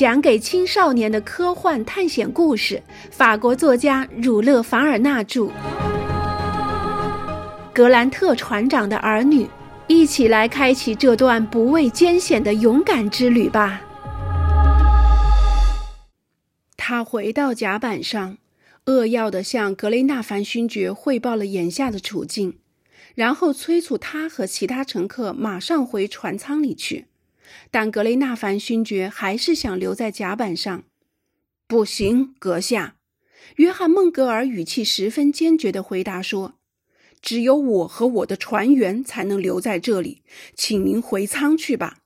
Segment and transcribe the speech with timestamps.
[0.00, 5.50] 讲给青少年的科幻探险故事，法国作家儒勒·凡尔纳著。
[7.74, 9.46] 格兰特船长的儿女，
[9.88, 13.82] 一起来开启这段不畏艰险的勇敢之旅吧。
[16.78, 18.38] 他回到甲板上，
[18.86, 22.56] 扼要地向格雷纳凡勋爵汇报了眼下的处境，
[23.14, 27.08] 然后催促他和其他乘客马上回船舱里去。
[27.70, 30.84] 但格雷纳凡勋爵还是想留在甲板上。
[31.66, 32.96] 不行，阁下，
[33.56, 36.54] 约翰·孟格尔语气十分坚决地回答说
[37.22, 40.22] ：“只有我和我的船员才能留在这里，
[40.54, 41.98] 请您回舱去吧。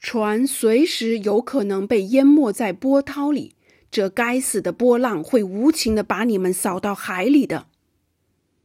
[0.00, 3.56] 船随时有可能被淹没在波涛里，
[3.90, 7.66] 这该死的波浪会无情地把你们扫到海里的。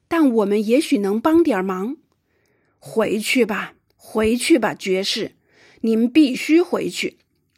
[0.07, 1.97] 但我们也许能帮点忙。
[2.77, 5.31] 回去吧，回去吧，爵士。”
[5.83, 7.17] 你们必须回去。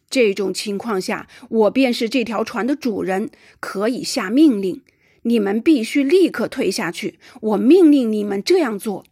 [0.10, 4.82] 这种情况下，我便是这条船的主人，可以下命令。
[5.24, 7.18] 你们必须立刻退下去。
[7.42, 9.04] 我命令你们这样做。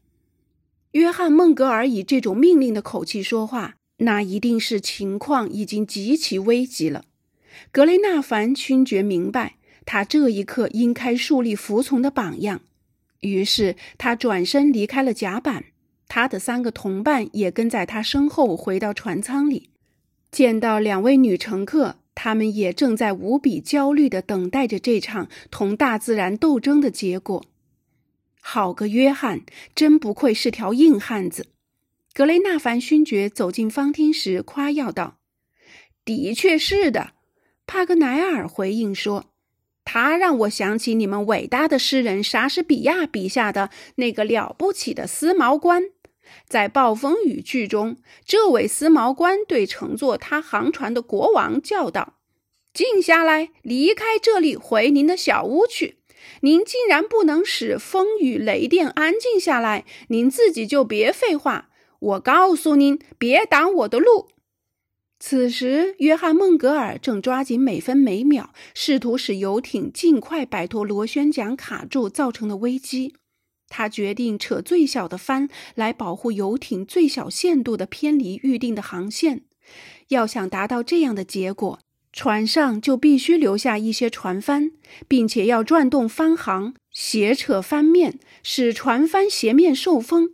[0.91, 7.05] 约翰·孟格尔以这种命令的口气说话，那一定是情况已经极其危急了。
[7.71, 12.61] 格雷纳凡勋爵明白，他这一刻应该树立服从的榜样，
[13.21, 15.65] 于是他转身离开了甲板。
[16.15, 19.71] 他的三个同伴也跟在他身后回到船舱里，
[20.29, 27.43] 见到两位女乘客，他们也正在无比焦虑地等待着这场同大自然斗争的结果。
[28.39, 29.41] 好个约翰，
[29.73, 31.47] 真不愧是条硬汉子！
[32.13, 35.17] 格雷纳凡勋爵走进方厅时夸耀道
[36.05, 37.13] ：“的确是的。”
[37.65, 39.31] 帕格奈尔回应说。
[39.85, 45.83] 他让我想起你们伟大的诗人莎士比亚笔下的那个了不起的丝毛官，
[46.47, 52.15] 在《暴风雨》剧中，这位思毛官对乘坐他航船的国王叫道
[52.73, 55.97] ：“静下来，离开这里，回您的小屋去。
[56.41, 61.69] 您竟然不能使风雨雷电安静下来，您自己就别废话。
[61.99, 64.29] 我告诉您，别挡我的路。”
[65.19, 73.15] 此时，约翰·孟格尔正抓紧每分每秒，试图使游艇尽快摆脱螺旋桨卡住造成的危机。
[73.75, 79.41] 他决定扯最小的帆来保护游艇最小限度的偏离预定的航线。
[80.09, 81.79] 要想达到这样的结果，
[82.11, 84.71] 船上就必须留下一些船帆，
[85.07, 90.29] 并且要转动帆航，斜扯帆面，使船帆斜面受风。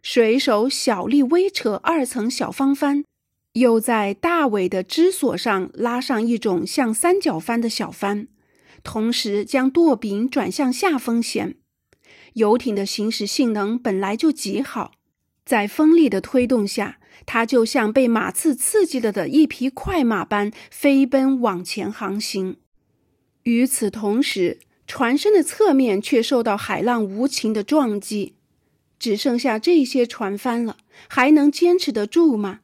[0.00, 3.04] 水手小力微扯二层小方帆。
[3.54, 8.28] 又在大尾的支索上拉上一种像三角帆的小帆，
[8.82, 11.56] 同时将舵柄转向下风舷。
[12.34, 14.92] 游艇的行驶性能本来就极好，
[15.44, 22.56] 在风力的推动下，它就像被马刺刺激了的一匹快马般飞奔往前航行。
[23.44, 28.34] 与此同时，船身的侧面却受到海浪无情的撞击，
[28.98, 30.76] 只剩下这些船帆了，
[31.08, 32.60] 还能坚持得住吗？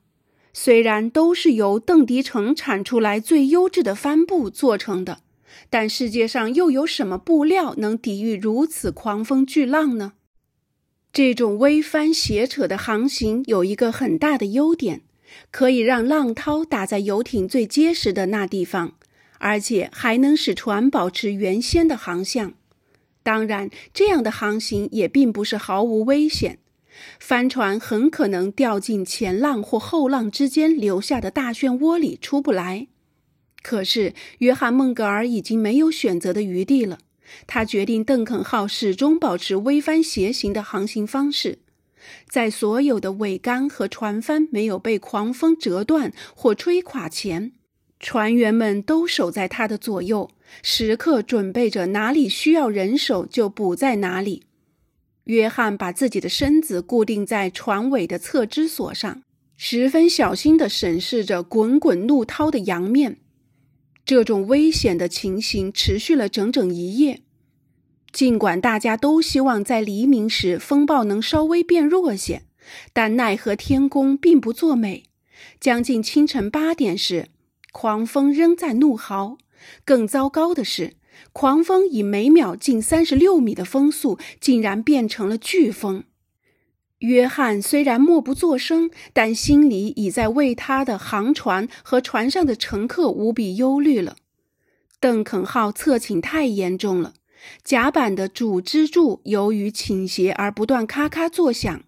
[0.52, 5.20] 虽然都是由邓迪城产出来最优质的帆布做成的，
[5.70, 10.14] 但世界上又有什么布料能抵御如此狂风巨浪呢？
[11.12, 15.02] 这种微帆斜扯的航行有一个很大的优点，
[15.50, 18.94] 可以让浪涛打在游艇最结实的那地方，
[19.38, 22.52] 而且还能使船保持原先的航向。
[23.22, 26.58] 当然，这样的航行也并不是毫无危险。
[27.18, 32.88] 帆船很可能掉进前浪或后浪之间留下的大漩涡里出不来。
[33.66, 37.00] 可是，约翰·孟格尔已经没有选择的余地了。
[37.48, 41.58] 他决定邓肯号始终保持微帆斜行的航行方式，
[42.28, 47.50] 在所有的桅杆和船帆没有被狂风折断或吹垮前，
[47.98, 50.30] 船员们都守在他的左右，
[50.62, 54.44] 时刻准备着哪里需要人手就补在哪里。
[55.24, 59.24] 约翰把自己的身子固定在船尾的侧支索上，
[59.56, 63.18] 十分小心地审视着滚滚怒涛的洋面。
[64.06, 67.22] 这种危险的情形持续了整整一夜。
[68.12, 72.44] 尽管大家都希望在黎明时风暴能稍微变弱些，
[72.94, 75.02] 但奈何天公并不作美。
[75.60, 77.28] 将近清晨八点时，
[77.72, 79.36] 狂风仍在怒嚎。
[79.84, 80.94] 更糟糕的是。
[81.32, 86.04] 狂风以每秒近三十六米的风速，竟然变成了飓风。
[87.00, 94.16] 约翰虽然默不作声，但心里已在为他的航船和船上的乘客无比忧虑了。
[94.98, 97.12] 邓肯号侧倾太严重了，
[97.62, 101.82] 甲板的主支柱由于倾斜而不断咔咔作响，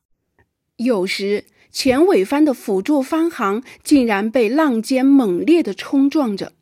[0.77, 6.53] 有时前尾帆的辅助帆航竟然被浪尖猛烈地冲撞着。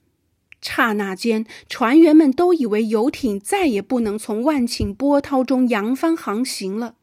[0.62, 6.94] 刹那间，船员们都以为游艇再也不能从万顷波涛中扬帆航行了。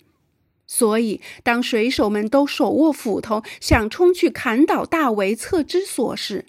[0.75, 6.45] 所以，当水手们都手握斧头，想冲去砍倒大桅侧支索时，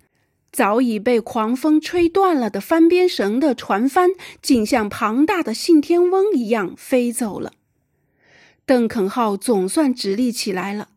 [0.51, 7.53] 早已被狂风吹断了的翻边绳的船帆，竟像庞大的信天翁一样飞走了。
[8.65, 10.89] 邓肯号总算直立起来了，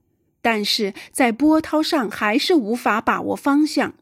[0.41, 3.95] 但是在波涛上还是无法把握方向。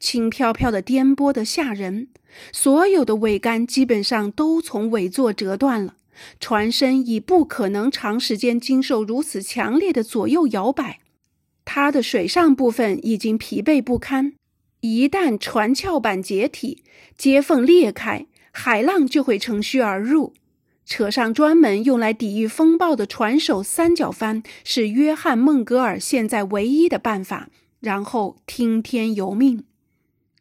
[0.00, 2.08] 轻飘飘的，颠簸的吓人。
[2.50, 5.94] 所有的桅杆基本上都从尾座折断了，
[6.40, 11.00] 船身已不可能长时间经受如此强烈的左右摇摆。
[11.64, 14.34] 它的水上部分已经疲惫不堪。
[14.80, 16.82] 一旦船壳板解体，
[17.16, 20.34] 接缝裂开，海浪就会乘虚而入。
[20.84, 27.48] 扯上专门用来抵御风暴的船首三角帆，是约翰·孟格尔现在唯一的办法。
[27.78, 29.64] 然后听天由命。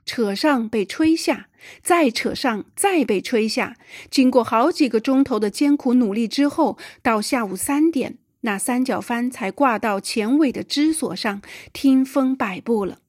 [0.06, 1.48] 扯上被吹下，
[1.82, 3.78] 再扯上，再被吹下。
[4.10, 13.00] 经过好几个钟头的艰苦努力之后，到下午三点，那三角帆才挂到前尾的支索上，听风摆布了。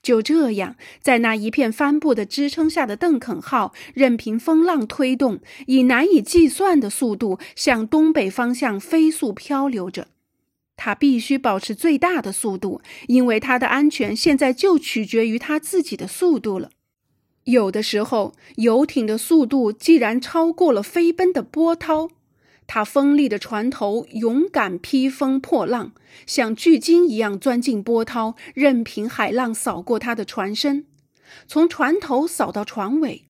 [0.00, 10.08] 就这样，在那一片帆布的支撑下的邓肯号，任凭风浪推动，以难以计算的速度向东北方向飞速漂流着。
[10.78, 16.70] 他必须保持最大的速度，因为他的安全现在就取决于他自己的速度了。
[17.44, 22.08] 有的时候，游艇的速度既然超过了飞奔的波涛，
[22.66, 25.92] 他锋利的船头勇敢劈风破浪，
[26.26, 30.86] 像巨鲸一样钻进波涛，任凭海浪扫过他的船身，
[31.46, 33.24] 从船头扫到船尾。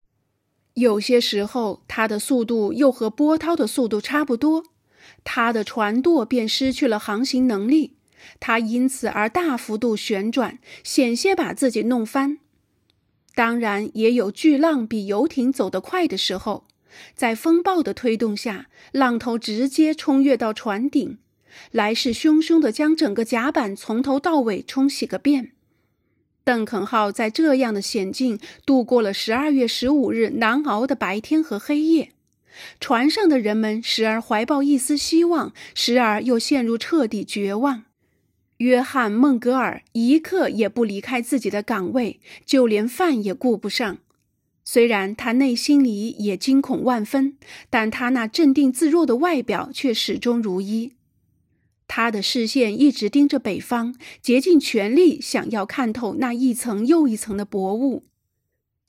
[0.75, 4.65] 有些时候，他的速度又和波涛的速度差不多。
[5.25, 7.94] 他的船舵便失去了航行能力，
[8.40, 12.38] 他因此而大幅度旋转，险些把自己弄翻。
[13.34, 16.64] 当然，也有巨浪比游艇走得快的时候，
[17.14, 21.19] 在风暴的推动下，浪头直接冲越到船顶，
[21.70, 25.52] 来势汹汹地将整个甲板从头到尾冲洗个遍。
[26.43, 32.12] 邓肯号在这样的险境度过了十二月十五日难熬的白天和黑夜。
[32.81, 37.84] 船上的人们时而怀抱一丝希望，时而又陷入彻底绝望。
[38.58, 43.99] 约翰·孟格尔一刻也不离开自己的岗位，就连饭也顾不上。
[44.64, 47.38] 虽然他内心里也惊恐万分，
[47.70, 50.93] 但他那镇定自若的外表却始终如一。
[51.87, 58.05] 他的视线一直盯着北方，竭尽全力想要看透那一层又一层的薄雾。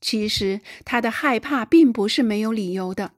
[0.01, 3.13] 其实，他的害怕并不是没有理由的。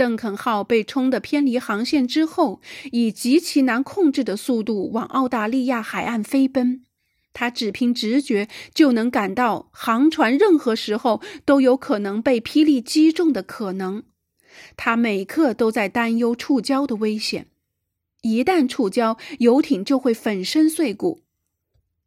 [0.00, 6.86] 邓肯号被冲得偏离航线之后，以极其难控制的速度往澳大利亚海岸飞奔。
[7.34, 14.04] 他只凭直觉就能感到航船任何时候都有可能被霹雳击中的可能。
[14.74, 17.48] 他每刻都在担忧触礁的危险。
[18.22, 21.20] 一旦触礁，游艇就会粉身碎骨。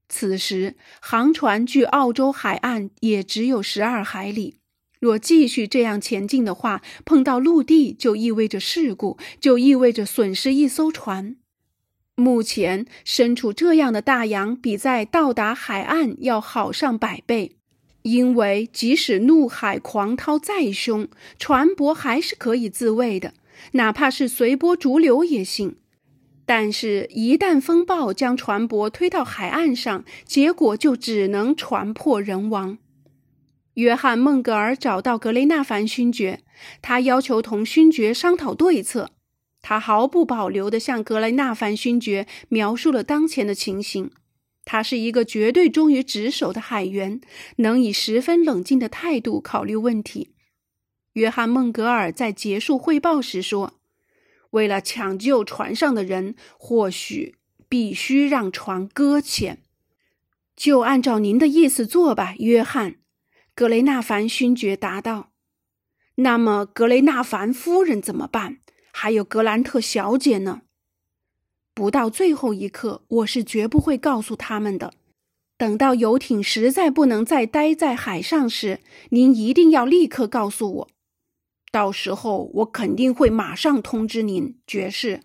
[0.09, 4.55] 此时，航船距澳洲海岸也只有十二海里。
[5.03, 11.35] 若继续这样前进的话，碰到陆地就意味着事故，就意味着损失一艘船。
[12.15, 17.57] 目前身处这样的大洋，比在到达海岸要好上百倍，
[18.03, 23.33] 因为即使怒海狂涛再凶，船舶还是可以自卫的，
[23.73, 25.75] 哪怕是随波逐流也行。
[26.45, 32.77] 但是，一旦风暴将船舶推到海岸上，结果就只能船破人亡。
[33.75, 36.43] 约翰·孟格尔找到格雷纳凡勋爵，
[36.81, 39.11] 他要求同勋爵商讨对策。
[39.61, 44.11] 他毫不保留地向格雷纳凡勋爵描述了当前的情形。
[44.65, 47.19] 他是一个绝对忠于职守的海员，
[47.57, 50.29] 能以十分冷静的态度考虑问题。
[51.13, 53.73] 约翰·孟格尔在结束汇报时说
[54.51, 57.35] ：“为了抢救船上的人，或许
[57.67, 59.59] 必须让船搁浅。
[60.55, 62.95] 就按照您的意思做吧，约翰。”
[63.55, 65.31] 格雷纳凡勋爵答道
[66.15, 68.57] ：“那么，格雷纳凡夫人怎么办？
[68.91, 70.63] 还有格兰特小姐呢？
[71.75, 74.95] 不到最后一刻，我是绝不会告诉他们的。
[75.55, 78.79] 等到游艇实在不能再待在海上时，
[79.11, 80.89] 您一定要立刻告诉我。
[81.71, 85.21] 到时候，我肯定会马上通知您，爵士。”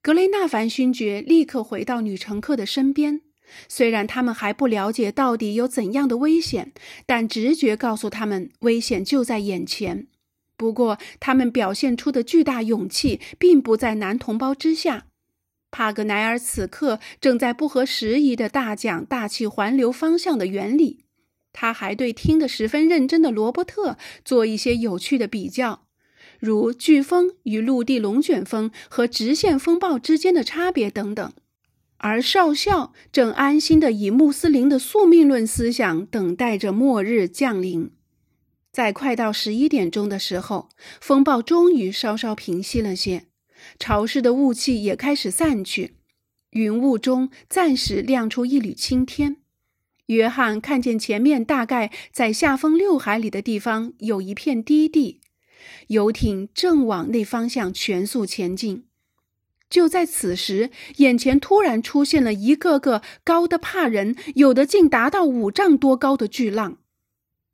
[0.00, 3.20] 格雷纳凡勋爵立刻回到女乘客的身边。
[3.68, 6.72] 虽然他们还不了解到底有怎样的危险，
[7.06, 10.06] 但直觉告诉他们危险就在眼前。
[10.56, 15.06] 不过，他们表现出的巨大勇气并不在男同胞之下。
[15.70, 21.04] 帕格奈尔此刻正在不合时宜地大讲大气环流方向的原理。
[21.52, 25.86] 他还对听得十分认真的罗伯特做一些有趣的比较，
[26.38, 31.32] 如飓风与陆地龙卷风和直线风暴之间的差别等等。
[32.02, 37.90] 而少校正安心地以穆斯林的宿命论思想等待着末日降临。
[38.72, 43.26] 在快到十一点钟的时候，风暴终于稍稍平息了些，
[43.78, 45.96] 潮湿的雾气也开始散去，
[46.50, 49.36] 云雾中暂时亮出一缕青天。
[50.06, 55.20] 约翰看见前面大概在下风六海里的地方有一片低地，
[55.88, 58.84] 游艇正往那方向全速前进。
[59.70, 66.78] 就在此时，眼前突然出现了一个个高的怕人，有的竟达到五丈多高的巨浪。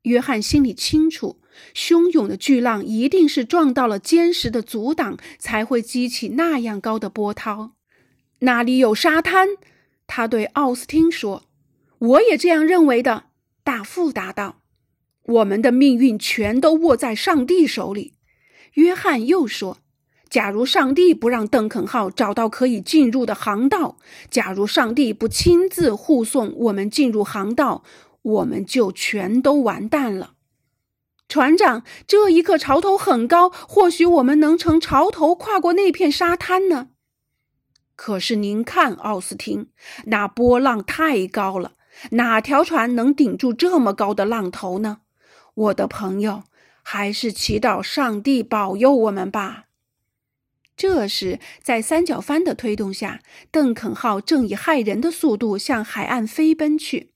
[0.05, 1.41] 约翰心里清楚，
[1.75, 7.73] 汹涌的巨浪一定是撞到了坚实的阻挡，才会激起那样高的波涛。
[8.39, 9.49] 那里有沙滩，
[10.07, 11.45] 他对奥斯汀说
[11.99, 13.25] ：“我也这样认为的。”
[13.63, 14.63] 大副答道
[15.25, 18.15] ：“我们的命运全都握在上帝手里。”
[18.75, 19.81] 约翰又说。
[20.29, 23.97] 假如上帝不让邓肯号找到可以进入的航道，
[24.31, 27.85] 假如上帝不亲自护送我们进入航道，
[28.23, 30.33] 我们就全都完蛋了。
[31.29, 36.89] 船长，这一刻潮头很高，或许我们能乘潮头跨过那片沙滩呢。
[37.95, 39.69] 可是您看，奥斯汀，
[40.07, 41.73] 那波浪太高了，
[42.11, 44.99] 哪条船能顶住这么高的浪头呢？
[45.55, 46.43] 我的朋友，
[46.83, 49.66] 还是祈祷上帝保佑我们吧。
[50.77, 57.11] 这时，在三角帆的推动下，邓肯号正以骇人的速度向海岸飞奔去。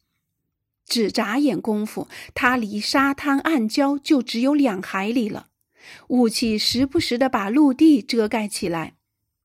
[0.87, 5.49] 只眨眼功夫，它离沙滩暗礁就只有两海里了。
[6.09, 8.95] 雾气时不时地把陆地遮盖起来，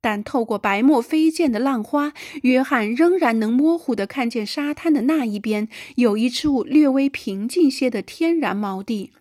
[0.01, 9.11] 但透过白沫飞溅的浪花，约翰仍然能模糊地看见沙滩的那一边有一处略微平静些的天然锚地。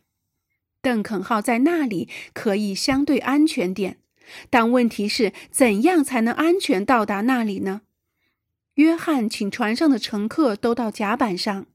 [0.80, 3.98] 邓肯号在那里可以相对安全点。
[4.50, 7.82] 但问题是，怎样才能安全到达那里呢？
[8.74, 11.66] 约翰请船上的乘客都到甲板上，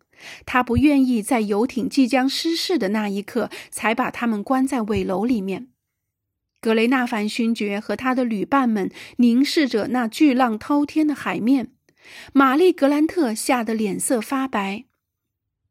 [0.45, 5.69] 他不愿意在游艇即将失事的那一刻才把他们关在尾楼里面。
[6.59, 11.71] 格雷纳凡勋爵和他的旅伴们凝视着那巨浪滔天的海面，
[12.33, 14.83] 玛丽格兰特吓得脸色发白。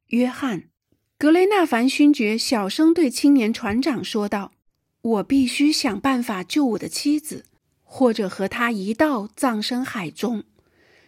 [0.07, 0.71] 约翰，
[1.19, 4.53] 格雷纳凡勋爵小声对青年船长说道。
[5.01, 7.45] 我必须想办法救我的妻子，
[7.83, 10.45] 或者和她一道葬身海中。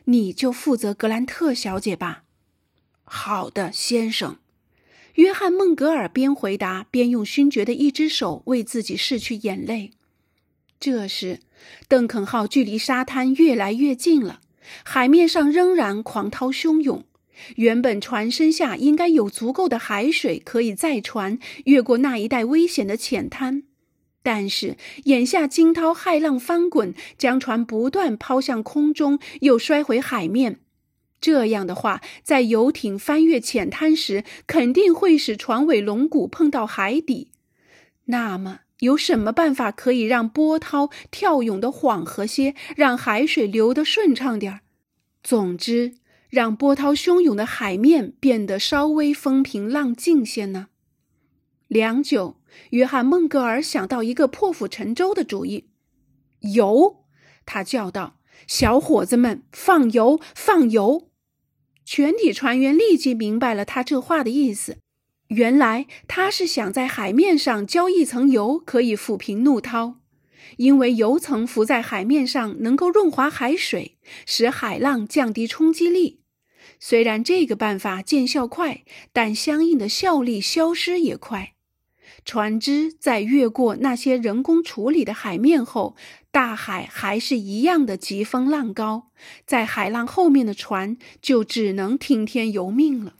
[0.04, 2.24] 你就负责格兰特小姐吧。
[3.04, 4.38] 好的，先生。
[5.14, 9.90] 约翰·孟格尔边回答边用勋爵的一只手为自己拭去眼泪。
[10.78, 11.40] 这时，
[11.88, 14.40] 邓肯号距离沙滩越来越近了，
[14.84, 17.04] 海面上仍然狂涛汹涌。
[17.56, 23.64] 原本船身下应该有足够的海水可以载船越过那一带危险的浅滩。
[24.22, 30.60] 但是眼下惊涛骇浪翻滚，将船不断抛向空中，又摔回海面。
[31.20, 37.30] 这样的话，在游艇翻越浅滩时，肯定会使船尾龙骨碰到海底。
[38.06, 44.60] 那么，有什么办法可以让波涛跳涌的缓和些，让海水流得顺畅点儿？
[45.22, 45.94] 总之，
[46.30, 50.68] 让波涛汹涌的海面变得稍微风平浪静些呢？
[51.68, 52.39] 良久。
[52.70, 55.68] 约翰·孟格尔想到一个破釜沉舟的主意，
[56.40, 57.04] 油！
[57.46, 61.08] 他叫道：“小伙子们，放油，放油！”
[61.84, 64.78] 全体船员立即明白了他这话的意思。
[65.28, 69.96] 原来他是想在海面上浇一层油，可以抚平怒涛，
[70.56, 76.20] 因为油层浮在海面上能够润滑海水，使海浪降低冲击力。
[76.78, 81.54] 虽然这个办法见效快，但相应的效力消失也快。
[82.24, 85.96] 船只在越过那些人工处理的海面后，
[86.30, 89.08] 大海还是一样的疾风浪高，
[89.46, 93.14] 在海浪后面的船就只能听天由命了。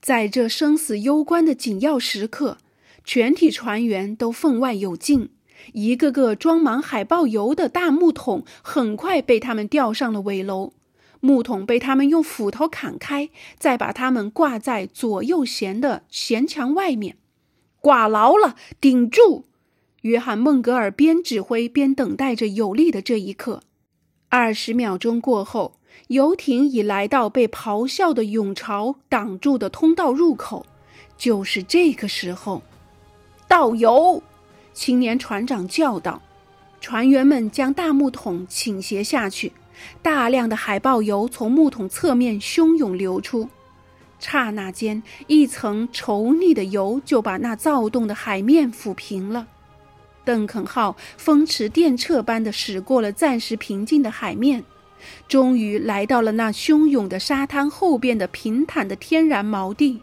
[0.00, 2.58] 在这生死攸关的紧要时刻，
[3.04, 5.30] 全体船员都分外有劲，
[5.72, 10.72] 一个个装满海豹油的大木桶很快被他们吊上了尾楼，
[11.20, 17.16] 木桶被他们用斧头砍开，再把它们挂在左右舷的舷墙外面。
[17.80, 19.44] 挂牢了，顶住！
[20.02, 23.62] 约翰·孟格尔边指挥边等待着有利的这一刻。
[24.28, 30.64] 二十秒钟过后，游艇已来到被咆哮的涌潮挡住的通道入口。
[31.16, 32.62] 就是这个时候，
[33.46, 34.22] 倒油！
[34.72, 36.22] 青年船长叫道。
[36.80, 39.52] 船员们将大木桶倾斜下去，
[40.00, 43.46] 大量的海豹油从木桶侧面汹涌流出。
[44.20, 49.48] 刹那间，一层稠腻的油就把那躁动的海面抚平了。
[50.24, 54.62] 邓肯号风驰电掣般地驶过了暂时平静的海面，
[55.26, 60.00] 终于来到了那汹涌的沙滩后边的平坦的天然锚地。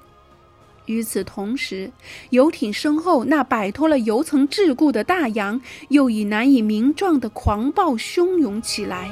[0.87, 1.91] 与此同时，
[2.29, 9.11] 游艇身后那摆脱了油层桎梏的大洋，又以难以名状的狂暴汹涌起来。